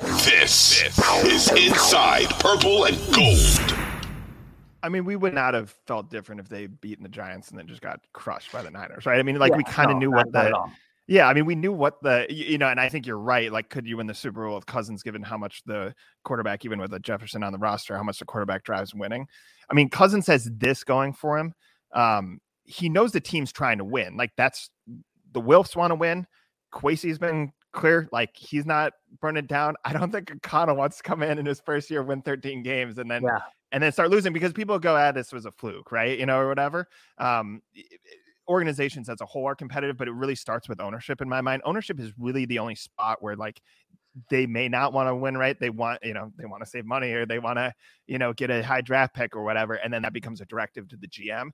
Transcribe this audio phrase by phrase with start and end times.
[0.00, 0.82] This
[1.24, 3.78] is Inside Purple and Gold.
[4.82, 7.66] I mean, we would not have felt different if they beaten the Giants and then
[7.66, 9.18] just got crushed by the Niners, right?
[9.18, 10.52] I mean, like Yeah, we kind of no, knew what the
[11.08, 13.50] yeah, I mean, we knew what the you know, and I think you're right.
[13.50, 16.80] Like, could you win the Super Bowl with Cousins, given how much the quarterback, even
[16.80, 19.26] with a Jefferson on the roster, how much the quarterback drives winning?
[19.70, 21.54] I mean, Cousins has this going for him.
[21.94, 24.16] Um, he knows the team's trying to win.
[24.16, 24.70] Like, that's
[25.32, 26.26] the Wilfs want to win.
[26.74, 29.74] Kwesi's been clear, like he's not burning down.
[29.84, 32.98] I don't think O'Connell wants to come in in his first year, win 13 games,
[32.98, 33.38] and then Yeah.
[33.72, 36.18] and then start losing because people go, ah, this was a fluke, right?
[36.18, 36.88] You know, or whatever.
[37.18, 37.62] Um,
[38.48, 41.62] organizations as a whole are competitive, but it really starts with ownership in my mind.
[41.64, 43.60] Ownership is really the only spot where like
[44.30, 45.58] they may not want to win, right?
[45.58, 47.74] They want, you know, they want to save money or they want to,
[48.06, 49.74] you know, get a high draft pick or whatever.
[49.74, 51.50] And then that becomes a directive to the GM.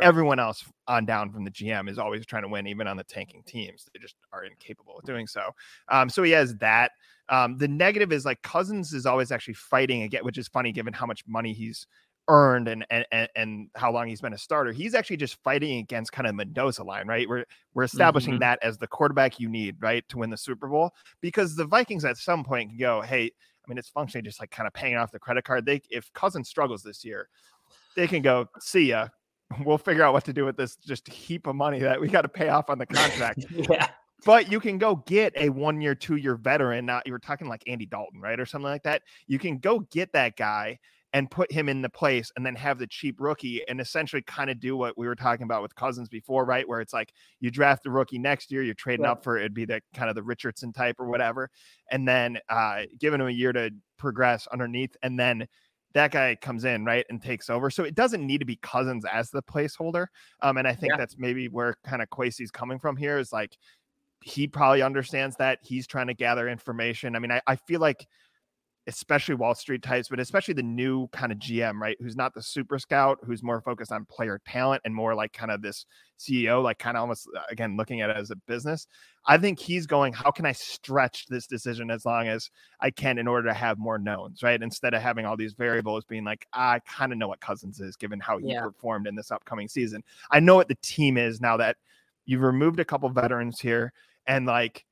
[0.00, 3.04] Everyone else on down from the GM is always trying to win, even on the
[3.04, 3.86] tanking teams.
[3.92, 5.50] They just are incapable of doing so.
[5.88, 6.92] Um, so he has that.
[7.28, 10.92] Um, the negative is like Cousins is always actually fighting again, which is funny given
[10.92, 11.86] how much money he's
[12.28, 14.72] earned and and and, how long he's been a starter.
[14.72, 17.28] He's actually just fighting against kind of Mendoza line, right?
[17.28, 18.40] We're we're establishing Mhm.
[18.40, 22.04] that as the quarterback you need, right, to win the Super Bowl because the Vikings
[22.04, 24.96] at some point can go, hey, I mean, it's functionally just like kind of paying
[24.96, 25.66] off the credit card.
[25.66, 27.28] They if Cousins struggles this year,
[27.96, 29.08] they can go, see ya.
[29.64, 32.22] We'll figure out what to do with this just heap of money that we got
[32.22, 33.44] to pay off on the contract.
[33.50, 33.88] yeah.
[34.24, 36.86] But you can go get a one year, two year veteran.
[36.86, 38.40] Not you were talking like Andy Dalton, right?
[38.40, 39.02] Or something like that.
[39.26, 40.78] You can go get that guy
[41.14, 44.50] and put him in the place and then have the cheap rookie and essentially kind
[44.50, 46.68] of do what we were talking about with Cousins before, right?
[46.68, 49.64] Where it's like you draft the rookie next year, you're trading up for it'd be
[49.64, 51.48] the kind of the Richardson type or whatever,
[51.90, 55.46] and then uh giving him a year to progress underneath, and then
[55.94, 57.70] that guy comes in right and takes over.
[57.70, 60.06] So it doesn't need to be Cousins as the placeholder.
[60.40, 60.96] Um, and I think Yeah.
[60.96, 63.56] that's maybe where kind of Kwesi's coming from here is like
[64.22, 67.14] he probably understands that he's trying to gather information.
[67.16, 68.06] I mean, I, I feel like
[68.86, 71.96] especially Wall Street types, but especially the new kind of GM, right?
[72.00, 75.50] Who's not the super scout, who's more focused on player talent and more like kind
[75.50, 75.86] of this
[76.18, 78.86] CEO, like kind of almost uh, again looking at it as a business.
[79.26, 82.50] I think he's going, how can I stretch this decision as long as
[82.80, 84.62] I can in order to have more knowns, right?
[84.62, 87.96] Instead of having all these variables being like, I kind of know what Cousins is
[87.96, 88.60] given how he Yeah.
[88.60, 90.04] performed in this upcoming season.
[90.30, 91.78] I know what the team is now that
[92.26, 93.92] you've removed a couple veterans here
[94.26, 94.84] and like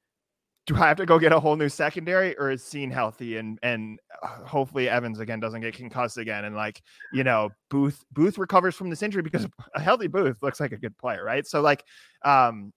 [0.67, 3.59] do I have to go get a whole new secondary or is Cine healthy and
[3.63, 8.39] and uh, hopefully Evans again doesn't get concussed again and like you know Booth Booth
[8.39, 11.61] recovers from this injury because a healthy Booth looks like a good player right so
[11.61, 11.85] like
[12.25, 12.73] um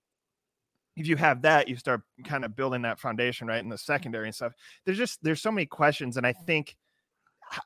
[0.96, 4.26] if you have that you start kind of building that foundation right in the secondary
[4.28, 4.54] and stuff
[4.86, 6.76] there's just there's so many questions and I think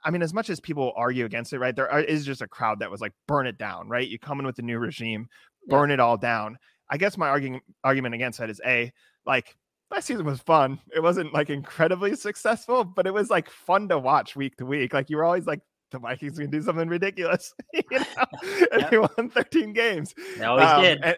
[0.04, 1.74] I mean, as much as people argue against it, right?
[1.76, 4.08] There are, is just a crowd that was like, burn it down, right?
[4.08, 5.28] You come in with a new regime,
[5.66, 5.78] Yeah.
[5.78, 6.58] burn it all down.
[6.90, 8.92] I guess my argument argument against that is a
[9.26, 9.56] like
[9.92, 10.80] last season was fun.
[10.96, 14.94] It wasn't like incredibly successful, but it was like fun to watch week to week.
[14.94, 15.62] Like you were always like,
[15.92, 18.06] the Vikings can do something ridiculous, you know,
[18.72, 18.92] and Yep.
[18.92, 20.14] they won 13 games.
[20.38, 21.00] They always Um, did.
[21.04, 21.18] and-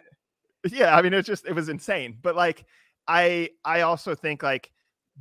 [0.70, 2.16] yeah, I mean, it's just it was insane.
[2.22, 2.64] But like,
[3.08, 4.70] I I also think like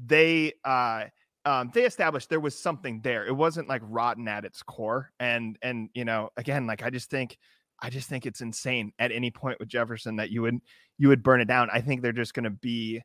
[0.06, 1.06] they uh
[1.46, 3.26] um they established there was something there.
[3.26, 5.12] It wasn't like rotten at its core.
[5.20, 7.38] And and you know, again, like I just think
[7.82, 10.60] I just think it's insane at any point with Jefferson that you would
[11.00, 11.70] you would burn it down.
[11.74, 13.02] I think they're just gonna be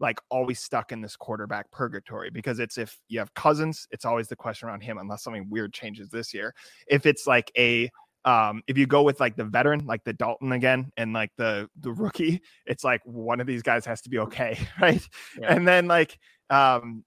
[0.00, 4.28] like always stuck in this quarterback purgatory because it's if you have cousins, it's always
[4.28, 6.54] the question around him unless something weird changes this year.
[6.88, 7.90] If it's like a
[8.24, 11.66] um if you go with like the veteran like the dalton again and like the
[11.80, 15.00] the rookie it's like one of these guys has to be okay right
[15.40, 15.54] Yeah.
[15.54, 16.18] and then like
[16.50, 17.02] um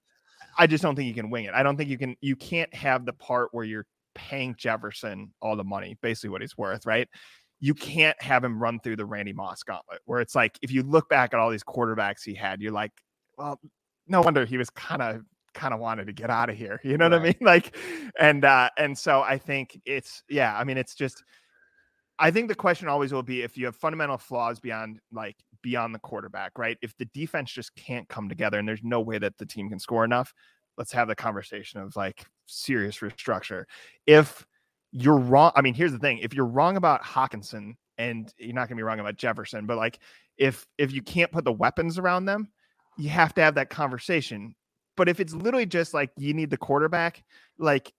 [0.58, 2.72] i just don't think you can wing it i don't think you can you can't
[2.74, 3.86] have the part where you're
[4.16, 7.08] paying jefferson all the money basically what he's worth right
[7.60, 10.82] you can't have him run through the randy moss gauntlet where it's like if you
[10.82, 12.92] look back at all these quarterbacks he had you're like
[13.38, 13.60] well
[14.06, 15.22] no wonder he was kind of
[15.54, 17.34] kind of wanted to get out of here you know what i mean?
[17.40, 17.76] Like
[18.18, 21.22] and uh and so i think it's yeah i mean it's just
[22.18, 25.94] i think the question always will be if you have fundamental flaws beyond like beyond
[25.94, 26.76] the quarterback right?
[26.82, 29.78] If the defense just can't come together and there's no way that the team can
[29.78, 30.34] score enough
[30.76, 33.64] let's have the conversation of like serious restructure.
[34.06, 34.46] If
[34.94, 38.68] you're wrong, I mean, here's the thing: if you're wrong about Hockenson, and you're not
[38.68, 39.98] going to be wrong about Jefferson, but like
[40.38, 42.48] if if you can't put the weapons around them,
[42.96, 44.54] you have to have that conversation.
[44.96, 47.24] But if it's literally just like you need the quarterback,
[47.58, 47.92] like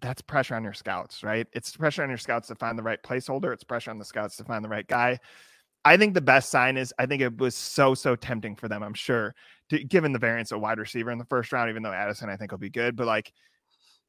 [0.00, 1.46] that's pressure on your scouts, right?
[1.52, 3.52] It's pressure on your scouts to find the right placeholder.
[3.52, 5.18] It's pressure on the scouts to find the right guy.
[5.84, 8.82] I think the best sign is I think it was so so tempting for them.
[8.82, 9.34] I'm sure,
[9.68, 12.36] to, given the variance of wide receiver in the first round, even though Addison I
[12.36, 13.32] think will be good, but like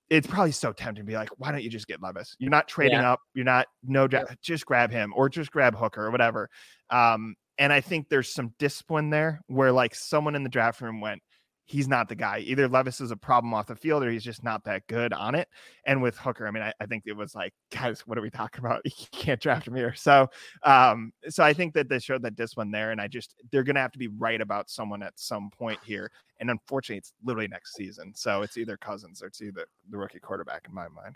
[0.09, 2.35] it's probably so tempting to be like, why don't you just get Levis?
[2.39, 3.13] You're not trading yeah.
[3.13, 3.21] up.
[3.33, 4.07] You're not no
[4.41, 6.49] just grab him or just grab Hooker or whatever.
[6.89, 11.01] Um, and I think there's some discipline there where like someone in the draft room
[11.01, 11.21] went,
[11.65, 12.39] he's not the guy.
[12.39, 15.33] Either Levis is a problem off the field or he's just not that good on
[15.33, 15.47] it.
[15.85, 18.29] And with Hooker, I mean, I, I think it was like, guys, what are we
[18.29, 18.81] talking about?
[18.95, 19.93] You can't draft him here.
[19.93, 20.27] So,
[20.63, 23.79] um, so I think that they showed that discipline there, and I just they're gonna
[23.79, 26.11] have to be right about someone at some point here.
[26.39, 28.13] And unfortunately, it's literally next season.
[28.15, 31.15] So it's either Cousins or it's either the rookie quarterback in my mind.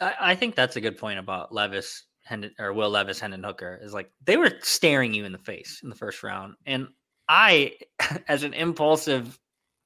[0.00, 3.78] I, I think that's a good point about Levis Hendon, or Will Levis Hendon Hooker
[3.82, 6.54] is like they were staring you in the face in the first round.
[6.66, 6.88] And
[7.28, 7.74] I,
[8.28, 9.38] as an impulsive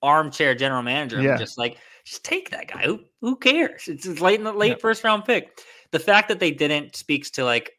[0.02, 1.36] armchair general manager, yeah.
[1.36, 2.82] just like, just take that guy.
[2.82, 3.86] Who who cares?
[3.86, 4.76] It's, late in the late yeah.
[4.80, 5.60] first round pick.
[5.92, 7.72] The fact that they didn't speaks to like,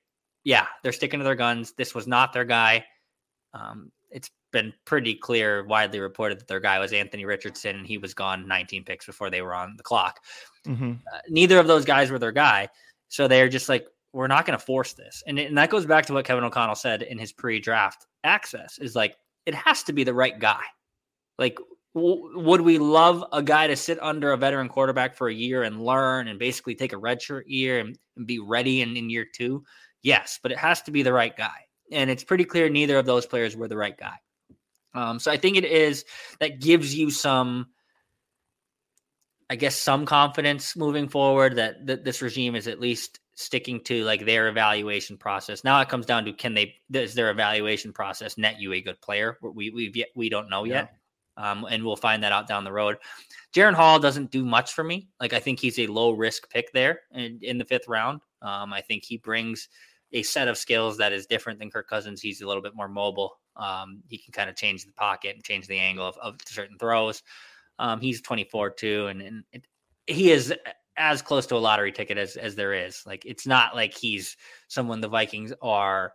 [0.44, 1.74] yeah, they're sticking to their guns.
[1.74, 2.86] This was not their guy.
[3.54, 7.98] Um, it's been pretty clear, widely reported that their guy was Anthony Richardson, and he
[7.98, 10.20] was gone 19 picks before they were on the clock.
[10.68, 10.92] Mm-hmm.
[10.92, 12.70] Uh, neither of those guys were their guy,
[13.10, 16.06] so they're just like, we're not going to force this, and and that goes back
[16.08, 19.16] to what Kevin O'Connell said in his pre-draft access is like
[19.46, 20.64] it has to be the right guy.
[21.38, 21.58] Like,
[21.96, 25.64] w- would we love a guy to sit under a veteran quarterback for a year
[25.64, 29.26] and learn and basically take a redshirt year and, and be ready in, in year
[29.26, 29.64] two?
[30.04, 31.66] Yes, but it has to be the right guy.
[31.92, 34.16] And it's pretty clear neither of those players were the right guy.
[34.94, 36.06] Um, so I think it is
[36.40, 37.68] that gives you some,
[39.50, 44.04] I guess, some confidence moving forward that, that this regime is at least sticking to
[44.04, 45.64] like their evaluation process.
[45.64, 49.02] Now it comes down to can they does their evaluation process net you a good
[49.02, 49.38] player?
[49.42, 50.94] We we yet we don't know yet,
[51.38, 51.52] yeah.
[51.52, 52.98] um, and we'll find that out down the road.
[53.54, 55.10] Jaren Hall doesn't do much for me.
[55.20, 58.22] Like I think he's a low risk pick there in, in the fifth round.
[58.42, 59.68] Um, I think he brings
[60.14, 62.22] a set of skills that is different than Kirk Cousins.
[62.22, 63.40] He's a little bit more mobile.
[63.56, 66.78] Um, he can kind of change the pocket and change the angle of, of certain
[66.78, 67.24] throws.
[67.80, 69.66] Um, he's 24 too, and, and it,
[70.08, 70.54] he is
[70.98, 73.04] as close to a lottery ticket as as there is.
[73.06, 74.38] Like it's not like he's
[74.68, 76.14] someone the Vikings are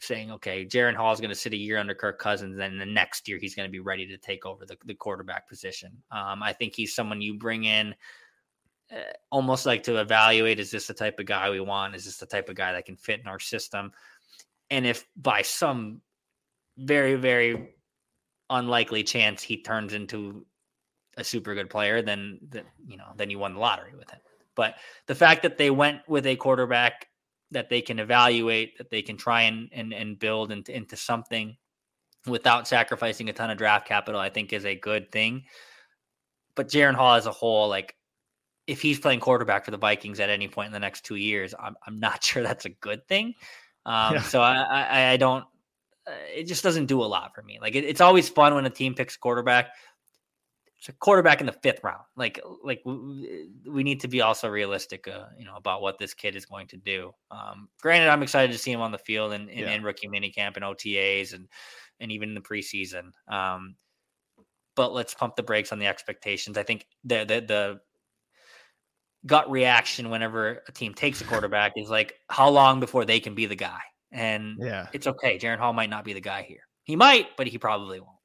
[0.00, 2.86] saying, okay, Jaren Hall is going to sit a year under Kirk Cousins, and the
[2.86, 5.90] next year he's going to be ready to take over the, the quarterback position.
[6.10, 7.94] Um, I think he's someone you bring in
[9.30, 11.94] almost like to evaluate is this the type of guy we want?
[11.94, 13.92] Is this the type of guy that can fit in our system?
[14.70, 16.00] And if by some
[16.76, 17.74] very, very
[18.50, 20.46] unlikely chance he turns into
[21.16, 24.20] a super good player, then that you know, then you won the lottery with him.
[24.54, 24.76] But
[25.06, 27.08] the fact that they went with a quarterback
[27.50, 31.56] that they can evaluate, that they can try and and, and build into, into something
[32.26, 35.44] without sacrificing a ton of draft capital, I think is a good thing.
[36.54, 37.94] But Jaren Hall as a whole, like
[38.68, 41.54] if he's playing quarterback for the Vikings at any point in the next two years,
[41.58, 43.34] I'm I'm not sure that's a good thing.
[43.84, 44.22] Um, yeah.
[44.22, 45.44] So I, I, I don't.
[46.06, 47.58] Uh, it just doesn't do a lot for me.
[47.60, 49.70] Like it, it's always fun when a team picks quarterback.
[50.78, 52.04] It's a quarterback in the fifth round.
[52.14, 56.12] Like like we, we need to be also realistic, uh, you know, about what this
[56.12, 57.12] kid is going to do.
[57.30, 59.72] Um, granted, I'm excited to see him on the field and in, in, yeah.
[59.72, 61.48] in, rookie minicamp and OTAs and
[61.98, 63.10] and even in the preseason.
[63.26, 63.74] Um,
[64.76, 66.56] but let's pump the brakes on the expectations.
[66.56, 67.80] I think the the the
[69.26, 73.34] gut reaction whenever a team takes a quarterback is like, how long before they can
[73.34, 73.80] be the guy?
[74.10, 75.38] And yeah, it's okay.
[75.38, 76.60] Jaren Hall might not be the guy here.
[76.84, 78.18] He might, but he probably won't.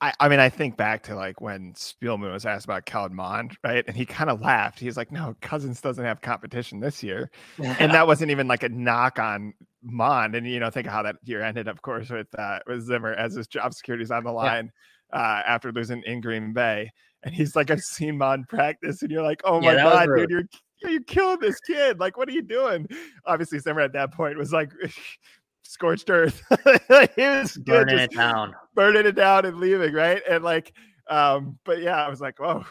[0.00, 3.56] I, I mean, I think back to like when Spielman was asked about Kellen Mond,
[3.64, 3.84] right?
[3.86, 4.78] And he kind of laughed.
[4.78, 7.30] He's like, no, Cousins doesn't have competition this year.
[7.58, 7.76] Yeah.
[7.80, 10.34] And that wasn't even like a knock on Mond.
[10.34, 13.12] And, you know, think of how that year ended, of course, with, uh, with Zimmer
[13.12, 14.70] as his job security is on the line
[15.12, 15.18] yeah.
[15.18, 16.90] uh, after losing in Green Bay.
[17.24, 20.30] And he's like, I've seen Mond practice, and you're like, oh my yeah, god, dude,
[20.30, 20.48] you're
[20.82, 21.98] you're killing this kid.
[21.98, 22.86] Like, what are you doing?
[23.26, 24.72] Obviously, Zimmer at that point was like
[25.62, 26.42] scorched earth.
[27.16, 30.22] he was burning it down, burning it down and leaving, right?
[30.28, 30.72] And like,
[31.08, 32.64] Um, but yeah, I was like, whoa.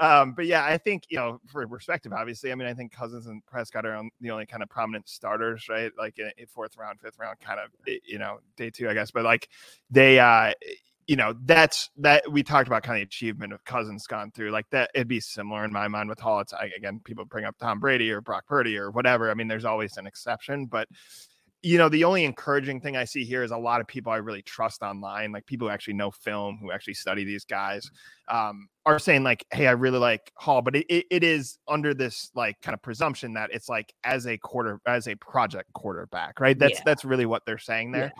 [0.00, 3.26] Um, but yeah, I think you know, for perspective, obviously, I mean, I think Cousins
[3.26, 5.92] and Prescott are on the only kind of prominent starters, right?
[5.98, 9.10] Like in, in fourth round, fifth round, kind of, you know, day two, I guess.
[9.10, 9.48] But like
[9.90, 10.52] they, uh,
[11.06, 14.50] you know, that's that we talked about kind of the achievement of Cousins gone through
[14.50, 14.90] like that.
[14.94, 16.40] It'd be similar in my mind with Hall.
[16.40, 19.30] It's again, people bring up Tom Brady or Brock Purdy or whatever.
[19.30, 20.88] I mean, there's always an exception, but
[21.64, 24.16] you know, the only encouraging thing I see here is a lot of people I
[24.16, 27.88] really trust online, like people who actually know film, who actually study these guys,
[28.28, 31.94] um, are saying like, "Hey, I really like Hall," but it, it, it is under
[31.94, 36.40] this like kind of presumption that it's like as a quarter as a project quarterback,
[36.40, 36.58] right?
[36.58, 36.82] That's Yeah.
[36.84, 38.12] that's really what they're saying there.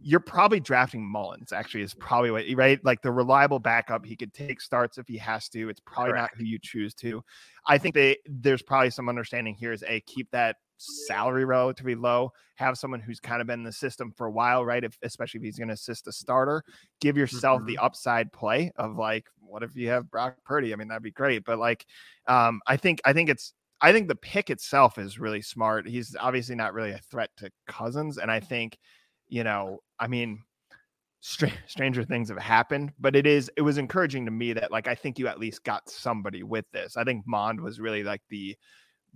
[0.00, 1.52] You're probably drafting Mullens.
[1.52, 4.04] Actually, is probably what right, like the reliable backup.
[4.04, 5.68] He could take starts if he has to.
[5.68, 7.22] It's probably not who you choose to.
[7.66, 12.32] I think they there's probably some understanding here is a keep that salary relatively low.
[12.56, 14.84] Have someone who's kind of been in the system for a while, right?
[14.84, 16.62] If especially if he's going to assist a starter,
[17.00, 20.72] give yourself the upside play of like, what if you have Brock Purdy?
[20.72, 21.44] I mean, that'd be great.
[21.44, 21.86] But like,
[22.26, 25.86] um, I think I think it's I think the pick itself is really smart.
[25.86, 28.78] He's obviously not really a threat to Cousins, and I think,
[29.34, 30.42] you know, I mean.
[31.26, 34.86] Str- stranger things have happened, but it is it was encouraging to me that like
[34.86, 36.98] I think you at least got somebody with this.
[36.98, 38.54] I think Mond was really like the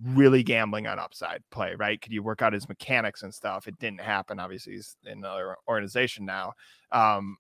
[0.03, 2.01] really gambling on upside play, right?
[2.01, 3.67] Could you work out his mechanics and stuff?
[3.69, 4.41] It didn't happen.
[4.41, 6.55] Obviously, he's in another organization now.
[6.93, 7.37] Um,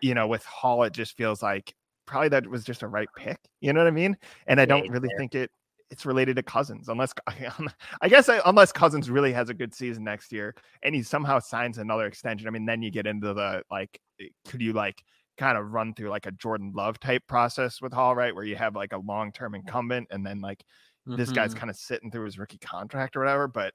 [0.00, 1.72] you know, with Hall, it just feels like
[2.06, 3.38] probably that was just a right pick.
[3.60, 4.16] You know what I mean?
[4.46, 5.50] And I don't really think it
[5.90, 7.12] it's related to Cousins, unless
[8.00, 11.38] I guess I, unless Cousins really has a good season next year and he somehow
[11.38, 12.46] signs another extension.
[12.46, 15.02] I mean, then you get into the like, eh, could you like
[15.38, 18.34] kind of run through like a Jordan Love type process with Hall, right?
[18.34, 20.62] Where you have like a long term incumbent and then like
[21.06, 21.58] this guy's Mhm.
[21.58, 23.48] kind of sitting through his rookie contract or whatever.
[23.48, 23.72] But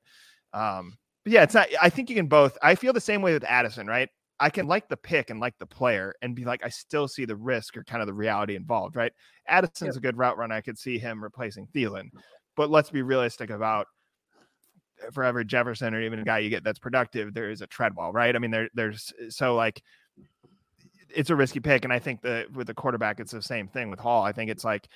[0.54, 3.34] um, but yeah, it's not I think you can both I feel the same way
[3.34, 4.10] with Addison, right?
[4.44, 7.24] I can like the pick and like the player and be like, I still see
[7.24, 9.14] the risk or kind of the reality involved, right?
[9.48, 10.54] Addison's a good route runner.
[10.54, 12.10] I could see him replacing Thielen.
[12.58, 13.88] But let's be realistic about
[15.02, 17.68] eh, for every Jefferson or even a guy you get that's productive, there is a
[17.68, 18.36] Treadwell, right?
[18.36, 19.82] I mean, there there's eh, so like
[21.16, 21.86] it's a risky pick.
[21.86, 24.24] And I think that with the quarterback, it's the same thing with Hall.
[24.24, 24.90] I think it's like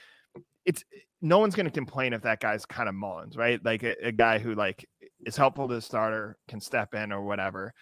[0.66, 3.64] it's eh, no one's going to complain if that guy's kind of Mullens, right?
[3.64, 4.86] Like a, a guy who like
[5.26, 7.74] is helpful to the starter, can step in or whatever.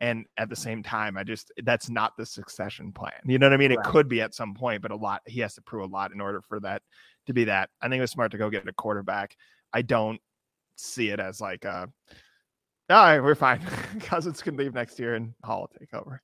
[0.00, 3.12] And at the same time, I just that's not the succession plan.
[3.24, 3.72] You know what I mean?
[3.72, 3.86] It Right.
[3.86, 6.20] could be at some point, but a lot he has to prove a lot in
[6.20, 6.82] order for that
[7.26, 7.70] to be that.
[7.80, 9.36] I think it was smart to go get a quarterback.
[9.72, 10.20] I don't
[10.76, 11.88] see it as like a
[12.90, 13.60] all right, we're fine.
[14.00, 16.20] Cousins can leave next year and Hall will take over.